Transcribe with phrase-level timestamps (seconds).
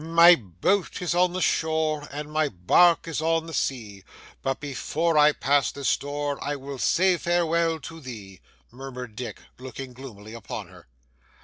[0.03, 4.03] 'My boat is on the shore and my bark is on the sea,
[4.41, 8.41] but before I pass this door I will say farewell to thee,'
[8.71, 10.87] murmured Dick, looking gloomily upon her.